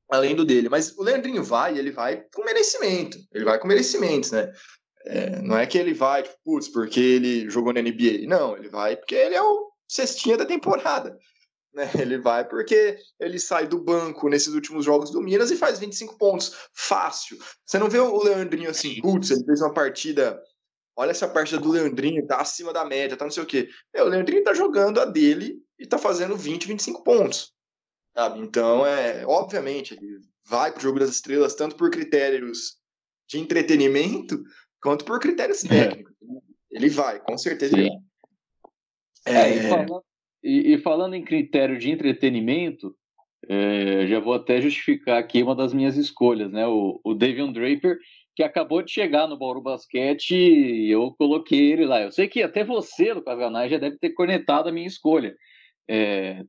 [0.09, 0.69] além do dele.
[0.69, 3.17] Mas o Leandrinho vai, ele vai com merecimento.
[3.33, 4.51] Ele vai com merecimento, né?
[5.05, 8.27] É, não é que ele vai, tipo, putz, porque ele jogou na NBA.
[8.27, 11.15] Não, ele vai porque ele é o cestinha da temporada.
[11.75, 11.89] Né?
[11.99, 16.17] Ele vai porque ele sai do banco nesses últimos jogos do Minas e faz 25
[16.17, 16.55] pontos.
[16.73, 17.37] Fácil.
[17.65, 20.41] Você não vê o Leandrinho assim, putz, ele fez uma partida.
[20.95, 23.67] Olha essa partida do Leandrinho, tá acima da média, tá não sei o quê.
[23.93, 27.53] É, o Leandrinho tá jogando a dele e tá fazendo 20, 25 pontos.
[28.15, 28.39] Sabe?
[28.39, 32.77] Então, é, obviamente, ele vai pro jogo das estrelas tanto por critérios
[33.27, 34.41] de entretenimento
[34.81, 35.67] quanto por critérios é.
[35.67, 36.13] técnicos.
[36.21, 36.77] É.
[36.77, 37.75] Ele vai, com certeza.
[37.75, 37.89] Sim.
[39.25, 40.03] É, e, falando,
[40.43, 42.95] e, e, falando, em critério de entretenimento,
[43.49, 46.65] é, já vou até justificar aqui uma das minhas escolhas, né?
[46.67, 47.97] O, o Davion Draper,
[48.35, 52.01] que acabou de chegar no Bauru Basquete e eu coloquei ele lá.
[52.01, 55.35] Eu sei que até você, Lucas Ganai, já deve ter cornetado a minha escolha.
[55.87, 56.43] É,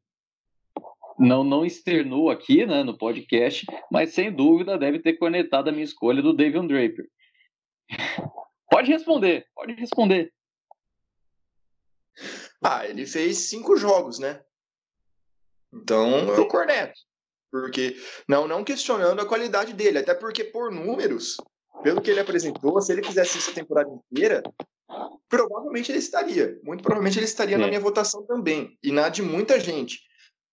[1.19, 5.85] não, não externou aqui né, no podcast, mas sem dúvida deve ter cornetado a minha
[5.85, 7.07] escolha do Davion Draper.
[8.69, 10.33] Pode responder, pode responder.
[12.63, 14.43] Ah, ele fez cinco jogos, né?
[15.73, 16.99] Então eu corneto.
[17.51, 17.97] Porque,
[18.29, 21.37] não, não questionando a qualidade dele, até porque por números,
[21.83, 24.43] pelo que ele apresentou, se ele fizesse isso a temporada inteira,
[25.29, 26.59] provavelmente ele estaria.
[26.63, 27.59] Muito provavelmente ele estaria é.
[27.59, 28.77] na minha votação também.
[28.83, 30.01] E na de muita gente.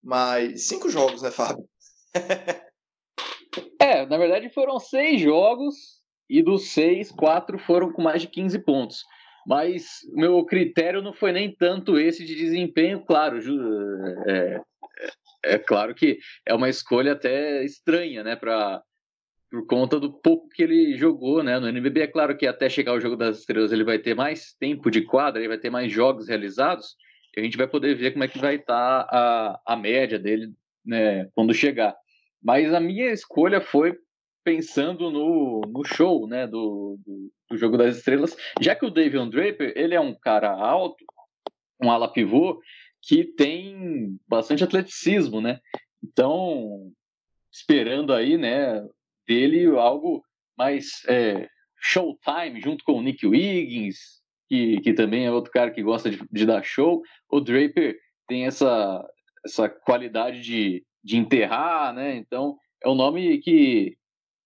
[0.04, 1.66] Mas cinco jogos, né, Fábio?
[3.80, 5.76] é, na verdade foram seis jogos
[6.30, 9.04] e dos seis, quatro foram com mais de 15 pontos.
[9.46, 13.40] Mas meu critério não foi nem tanto esse de desempenho, claro.
[14.28, 14.62] É,
[15.44, 18.82] é, é claro que é uma escolha até estranha, né, para
[19.52, 22.02] por conta do pouco que ele jogou, né, no NBB.
[22.02, 25.04] É claro que até chegar ao jogo das estrelas ele vai ter mais tempo de
[25.04, 26.96] quadra, ele vai ter mais jogos realizados,
[27.40, 30.54] a gente vai poder ver como é que vai estar tá a, a média dele,
[30.86, 31.96] né, quando chegar.
[32.42, 33.98] Mas a minha escolha foi
[34.44, 39.30] pensando no, no show, né, do, do, do, Jogo das Estrelas, já que o Davion
[39.30, 41.04] Draper, ele é um cara alto,
[41.82, 42.60] um ala pivô,
[43.02, 45.60] que tem bastante atleticismo, né,
[46.04, 46.92] então,
[47.52, 48.86] esperando aí, né,
[49.26, 50.24] dele algo
[50.58, 51.48] mais é,
[51.80, 56.20] showtime, junto com o Nick Wiggins, que, que também é outro cara que gosta de,
[56.32, 59.06] de dar show, o Draper tem essa,
[59.46, 63.96] essa qualidade de, de enterrar, né, então é um nome que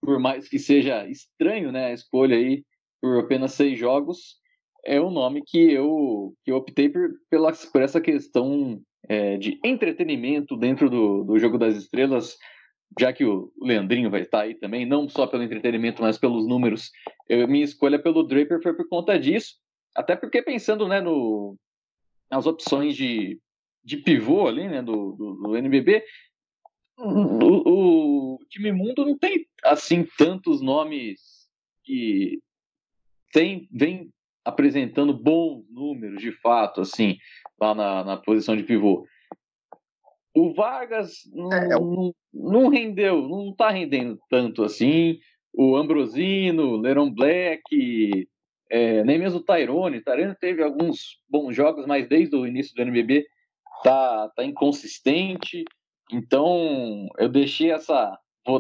[0.02, 2.64] por mais que seja estranho, né, a escolha aí
[3.02, 4.38] por apenas seis jogos,
[4.86, 9.60] é um nome que eu, que eu optei por, pela, por essa questão é, de
[9.64, 12.38] entretenimento dentro do, do Jogo das Estrelas,
[13.00, 16.90] já que o Leandrinho vai estar aí também, não só pelo entretenimento, mas pelos números.
[17.28, 19.56] Eu, minha escolha pelo Draper foi por conta disso,
[19.98, 21.58] até porque pensando né, no,
[22.30, 23.42] nas opções de,
[23.84, 26.06] de pivô ali, né, do, do, do NBB,
[27.00, 31.48] o, o, time mundo não tem assim tantos nomes
[31.84, 32.40] que
[33.34, 34.12] tem, vem
[34.46, 37.18] apresentando bons números de fato, assim,
[37.60, 39.06] lá na, na posição de pivô.
[40.36, 45.20] O Vargas não, é, é não, não rendeu, não está rendendo tanto assim.
[45.52, 48.28] O Ambrosino, Leron Black,
[48.70, 49.98] é, nem mesmo o Tyrone.
[49.98, 53.26] O Tyrone teve alguns bons jogos, mas desde o início do NBB
[53.84, 55.64] tá, tá inconsistente.
[56.12, 58.18] Então, eu deixei essa,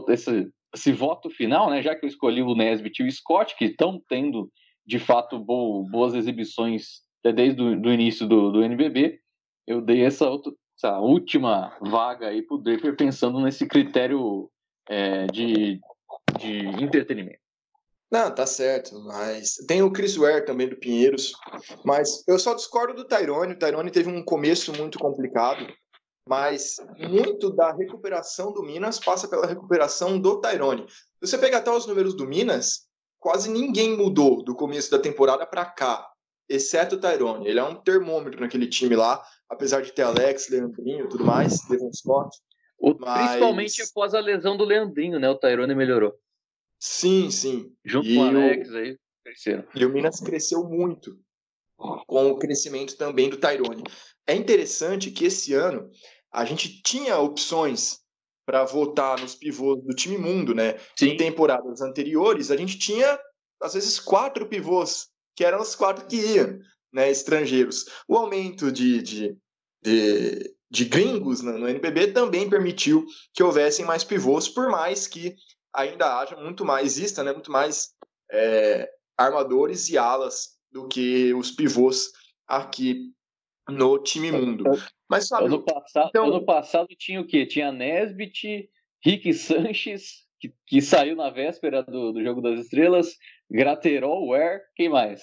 [0.09, 3.65] esse, esse voto final, né, já que eu escolhi o Nesbitt e o Scott, que
[3.65, 4.51] estão tendo,
[4.85, 9.19] de fato, bo, boas exibições desde o início do, do NBB,
[9.65, 14.49] eu dei essa, outra, essa última vaga aí para o Draper pensando nesse critério
[14.87, 15.79] é, de,
[16.39, 17.46] de entretenimento.
[18.09, 21.33] Não, tá certo, mas tem o Chris Ware também do Pinheiros,
[21.83, 23.53] mas eu só discordo do Tyrone.
[23.53, 25.67] O Tyrone teve um começo muito complicado,
[26.27, 30.85] mas muito da recuperação do Minas passa pela recuperação do Tyrone.
[30.87, 32.87] Se você pegar até os números do Minas,
[33.19, 36.09] quase ninguém mudou do começo da temporada para cá,
[36.47, 37.45] exceto o Tyrone.
[37.45, 41.59] Ele é um termômetro naquele time lá, apesar de ter Alex, Leandrinho e tudo mais,
[41.67, 42.37] Devon Scott.
[42.99, 43.27] Mas...
[43.27, 45.29] Principalmente após a lesão do Leandrinho, né?
[45.29, 46.13] O Tyrone melhorou.
[46.79, 47.73] Sim, sim.
[47.83, 48.77] Junto e com o Alex o...
[48.77, 49.67] aí, cresceram.
[49.75, 51.17] E o Minas cresceu muito
[52.07, 53.83] com o crescimento também do Tyrone.
[54.25, 55.89] É interessante que esse ano
[56.31, 57.99] a gente tinha opções
[58.45, 60.77] para votar nos pivôs do time mundo, né?
[60.95, 61.09] Sim.
[61.09, 63.19] Em temporadas anteriores, a gente tinha,
[63.61, 66.57] às vezes, quatro pivôs, que eram os quatro que iam,
[66.93, 67.09] né?
[67.11, 67.85] Estrangeiros.
[68.07, 69.37] O aumento de, de,
[69.83, 75.35] de, de gringos no, no NBB também permitiu que houvessem mais pivôs, por mais que
[75.77, 77.93] ainda haja muito mais, exista né, muito mais
[78.31, 82.11] é, armadores e alas do que os pivôs
[82.47, 83.13] aqui
[83.69, 84.63] no time mundo.
[85.07, 86.25] Mas sabe, ano, passado, então...
[86.25, 87.45] ano passado tinha o quê?
[87.45, 88.69] Tinha Nesbit,
[89.05, 93.15] Rick Sanches, que, que saiu na véspera do, do Jogo das Estrelas,
[93.49, 95.21] Graterol, Ware, quem mais?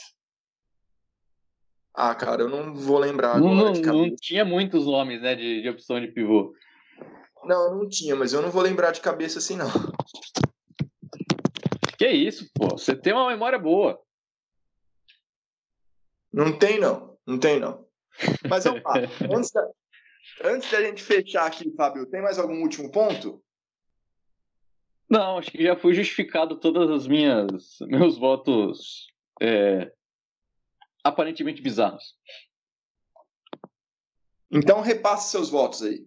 [1.93, 3.81] Ah, cara, eu não vou lembrar não, agora.
[3.81, 6.55] Não, não, tinha muitos nomes, né, de, de opção de pivô.
[7.45, 9.69] Não, não tinha, mas eu não vou lembrar de cabeça assim, não.
[12.05, 12.69] Que isso, pô.
[12.69, 13.99] Você tem uma memória boa.
[16.31, 17.17] Não tem, não.
[17.27, 17.89] Não tem, não.
[18.47, 18.93] Mas vamos lá.
[19.35, 19.71] antes, da,
[20.45, 23.43] antes da gente fechar aqui, Fábio, tem mais algum último ponto?
[25.09, 29.07] Não, acho que já foi justificado todas as minhas meus votos
[29.41, 29.91] é,
[31.03, 32.19] aparentemente bizarros.
[34.51, 36.07] Então repasse seus votos aí.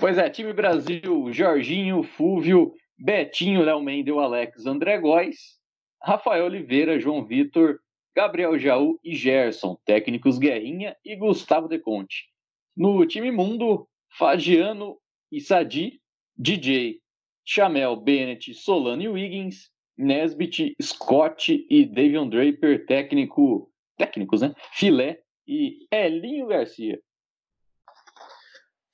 [0.00, 5.58] Pois é, time Brasil, Jorginho, Fúvio, Betinho, Léo Mendel, Alex, André Góes,
[6.02, 7.78] Rafael Oliveira, João Vitor,
[8.14, 12.28] Gabriel Jaú e Gerson, técnicos Guerrinha e Gustavo De Conte.
[12.74, 14.98] No time mundo, Fagiano
[15.30, 16.00] e Sadi,
[16.36, 17.00] DJ,
[17.44, 24.54] Chamel, Bennett, Solano e Wiggins, Nesbitt, Scott e Davion Draper, técnico, técnicos, né?
[24.72, 27.00] Filé e Elinho Garcia.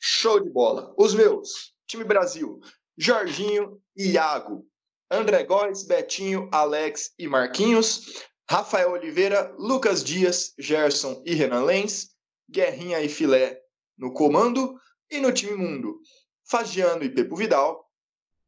[0.00, 0.92] Show de bola.
[0.98, 2.60] Os meus, time Brasil,
[2.96, 4.66] Jorginho e Iago,
[5.10, 12.10] André Góes, Betinho, Alex e Marquinhos, Rafael Oliveira, Lucas Dias, Gerson e Renan Lenz,
[12.48, 13.60] Guerrinha e Filé
[13.96, 14.78] no comando
[15.10, 16.00] e no time mundo,
[16.44, 17.88] Fagiano e Pepo Vidal,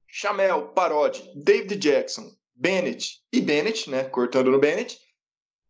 [0.09, 4.99] Chamel, Parodi, David Jackson, Bennett e Bennett, né, cortando no Bennett,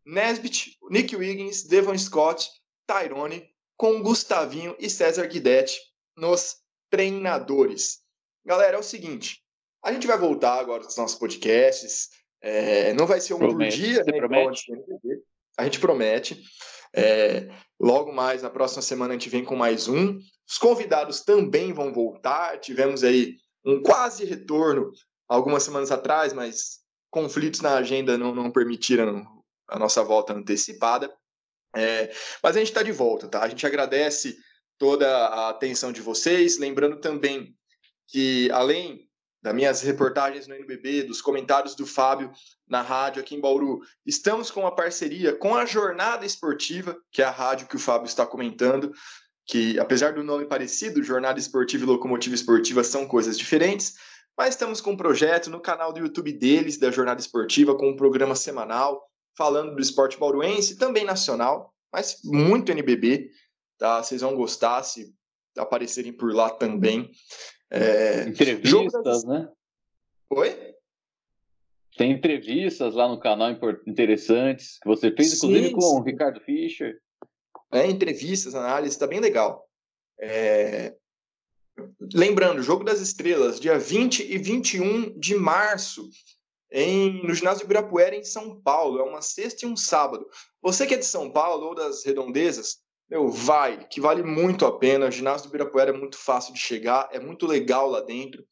[0.04, 2.50] Nesbitt, Nick Wiggins, Devon Scott,
[2.86, 5.80] Tyrone, com Gustavinho e César Guidetti
[6.16, 6.56] nos
[6.90, 8.03] treinadores.
[8.44, 9.42] Galera, é o seguinte,
[9.82, 12.08] a gente vai voltar agora dos nossos podcasts,
[12.40, 14.72] é, não vai ser um promete, por dia, né, promete?
[15.56, 16.42] A gente promete.
[16.94, 17.48] É,
[17.80, 20.18] logo mais, na próxima semana, a gente vem com mais um.
[20.46, 22.58] Os convidados também vão voltar.
[22.60, 24.90] Tivemos aí um quase retorno
[25.28, 26.80] algumas semanas atrás, mas
[27.10, 29.26] conflitos na agenda não, não permitiram
[29.68, 31.10] a nossa volta antecipada.
[31.74, 33.42] É, mas a gente está de volta, tá?
[33.42, 34.36] A gente agradece
[34.78, 37.56] toda a atenção de vocês, lembrando também
[38.08, 39.08] que além
[39.42, 42.32] das minhas reportagens no NBB, dos comentários do Fábio
[42.66, 47.26] na rádio aqui em Bauru, estamos com uma parceria com a Jornada Esportiva, que é
[47.26, 48.90] a rádio que o Fábio está comentando,
[49.46, 53.94] que apesar do nome parecido, Jornada Esportiva e Locomotiva Esportiva são coisas diferentes,
[54.36, 57.96] mas estamos com um projeto no canal do YouTube deles, da Jornada Esportiva, com um
[57.96, 63.30] programa semanal falando do esporte bauruense, também nacional, mas muito NBB,
[63.78, 64.02] tá?
[64.02, 65.12] Vocês vão gostar se
[65.56, 67.10] aparecerem por lá também.
[67.74, 68.28] É...
[68.28, 69.48] Entrevistas, né?
[70.30, 70.74] Oi?
[71.96, 73.50] Tem entrevistas lá no canal
[73.86, 75.96] interessantes que você fez, inclusive, sim, com sim.
[75.96, 77.00] o Ricardo Fischer.
[77.72, 79.68] É, entrevistas, análises, tá bem legal.
[80.20, 80.94] É...
[82.14, 86.08] Lembrando, Jogo das Estrelas, dia 20 e 21 de março,
[86.70, 89.00] em, no ginásio Ibirapuera, em São Paulo.
[89.00, 90.24] É uma sexta e um sábado.
[90.62, 94.78] Você que é de São Paulo ou das redondezas, meu, vai, que vale muito a
[94.78, 95.06] pena.
[95.06, 98.44] O ginásio do Ibirapuera é muito fácil de chegar, é muito legal lá dentro.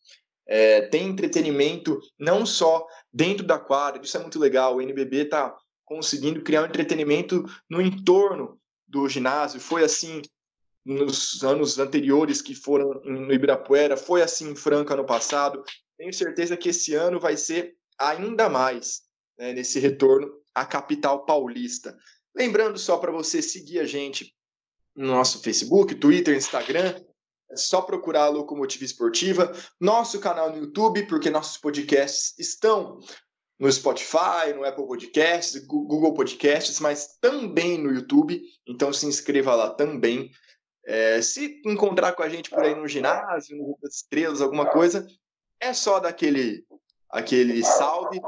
[0.46, 4.76] É, tem entretenimento não só dentro da quadra, isso é muito legal.
[4.76, 9.60] O NBB está conseguindo criar um entretenimento no entorno do ginásio.
[9.60, 10.22] Foi assim
[10.84, 15.62] nos anos anteriores que foram no Ibirapuera, foi assim em Franca no passado.
[15.96, 19.02] Tenho certeza que esse ano vai ser ainda mais
[19.38, 21.96] né, nesse retorno à capital paulista.
[22.34, 24.34] Lembrando só para você seguir a gente
[24.94, 26.94] no nosso Facebook, Twitter, Instagram,
[27.50, 32.98] é só procurar a Locomotiva Esportiva, nosso canal no YouTube, porque nossos podcasts estão
[33.58, 38.42] no Spotify, no Apple Podcasts, Google Podcasts, mas também no YouTube.
[38.66, 40.30] Então se inscreva lá também.
[40.84, 45.06] É, se encontrar com a gente por aí no ginásio, no das Estrelas, alguma coisa,
[45.60, 46.64] é só dar aquele,
[47.08, 48.20] aquele salve,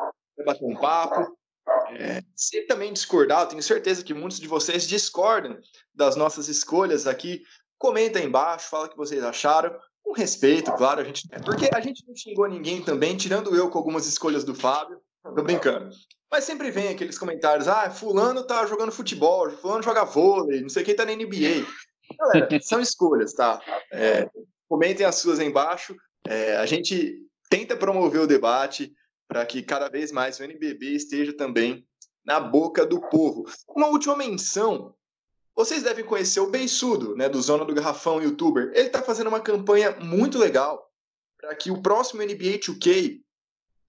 [0.44, 1.36] bater um papo.
[1.96, 5.58] É, se também discordar, eu tenho certeza que muitos de vocês discordam
[5.94, 7.42] das nossas escolhas aqui.
[7.78, 9.74] Comenta aí embaixo, fala o que vocês acharam.
[10.02, 11.26] Com respeito, claro, a gente.
[11.44, 15.00] Porque a gente não xingou ninguém também, tirando eu com algumas escolhas do Fábio.
[15.22, 15.90] Tô brincando.
[16.30, 20.84] Mas sempre vem aqueles comentários: ah, fulano tá jogando futebol, fulano joga vôlei, não sei
[20.84, 21.64] quem tá na NBA.
[22.18, 23.60] Galera, são escolhas, tá?
[23.92, 24.28] É,
[24.68, 25.96] comentem as suas aí embaixo.
[26.26, 27.18] É, a gente
[27.48, 28.92] tenta promover o debate
[29.34, 31.84] para que cada vez mais o NBB esteja também
[32.24, 33.44] na boca do povo.
[33.68, 34.94] Uma última menção.
[35.56, 38.70] Vocês devem conhecer o Beiçudo, né, do Zona do Garrafão, youtuber.
[38.76, 40.88] Ele está fazendo uma campanha muito legal
[41.36, 43.22] para que o próximo NBA 2K,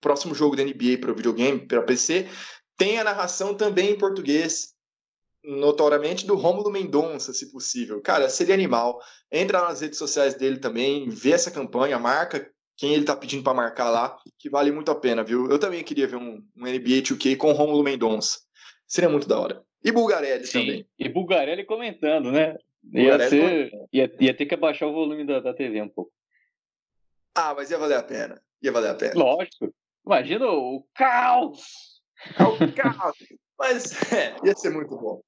[0.01, 2.27] próximo jogo da NBA para o videogame, para PC,
[2.75, 4.73] tenha narração também em português,
[5.43, 8.01] notoriamente do Rômulo Mendonça, se possível.
[8.01, 8.99] Cara, seria animal.
[9.31, 13.53] Entra nas redes sociais dele também, vê essa campanha, marca quem ele tá pedindo para
[13.53, 15.49] marcar lá, que vale muito a pena, viu?
[15.49, 18.39] Eu também queria ver um, um NBA 2K com Rômulo Mendonça.
[18.87, 19.63] Seria muito da hora.
[19.83, 20.87] E Bulgarelli Sim, também.
[20.99, 22.55] E Bulgarelli comentando, né?
[22.93, 26.11] Ia, ser, ia, ia, ter que abaixar o volume da, da TV um pouco.
[27.33, 28.41] Ah, mas ia valer a pena.
[28.61, 29.13] Ia valer a pena.
[29.15, 29.73] Lógico.
[30.05, 32.01] Imagina o caos!
[32.39, 33.15] O caos!
[33.57, 35.21] mas é, ia ser muito bom.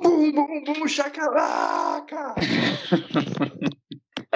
[0.00, 2.34] Bum, bum, bum, chacalaca!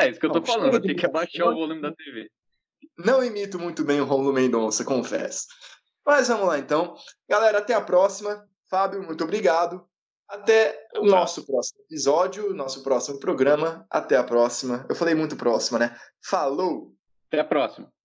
[0.04, 2.30] é isso que eu tô Não, falando, tem que abaixar o volume da TV.
[2.98, 5.46] Não imito muito bem o Romulo Mendonça, confesso.
[6.04, 6.94] Mas vamos lá então.
[7.28, 8.46] Galera, até a próxima.
[8.68, 9.86] Fábio, muito obrigado.
[10.28, 13.86] Até o nosso próximo episódio, nosso próximo programa.
[13.88, 14.84] Até a próxima.
[14.88, 15.96] Eu falei muito próxima, né?
[16.22, 16.92] Falou!
[17.28, 17.92] Até a próxima.